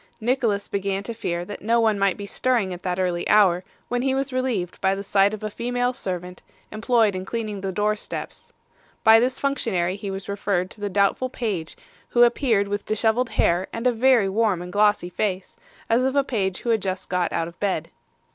Nicholas 0.19 0.67
began 0.67 1.03
to 1.03 1.13
fear 1.13 1.45
that 1.45 1.61
no 1.61 1.79
one 1.79 1.99
might 1.99 2.17
be 2.17 2.25
stirring 2.25 2.73
at 2.73 2.81
that 2.81 2.97
early 2.99 3.29
hour, 3.29 3.63
when 3.87 4.01
he 4.01 4.15
was 4.15 4.33
relieved 4.33 4.81
by 4.81 4.95
the 4.95 5.03
sight 5.03 5.31
of 5.31 5.43
a 5.43 5.49
female 5.51 5.93
servant, 5.93 6.41
employed 6.71 7.15
in 7.15 7.23
cleaning 7.23 7.61
the 7.61 7.71
door 7.71 7.95
steps. 7.95 8.51
By 9.03 9.19
this 9.19 9.39
functionary 9.39 9.95
he 9.95 10.09
was 10.09 10.27
referred 10.27 10.71
to 10.71 10.81
the 10.81 10.89
doubtful 10.89 11.29
page, 11.29 11.77
who 12.09 12.23
appeared 12.23 12.67
with 12.67 12.87
dishevelled 12.87 13.29
hair 13.29 13.67
and 13.71 13.85
a 13.85 13.91
very 13.91 14.27
warm 14.27 14.59
and 14.63 14.73
glossy 14.73 15.11
face, 15.11 15.55
as 15.87 16.03
of 16.03 16.15
a 16.15 16.23
page 16.23 16.61
who 16.61 16.71
had 16.71 16.81
just 16.81 17.07
got 17.07 17.31
out 17.31 17.47
of 17.47 17.59
bed. 17.59 17.91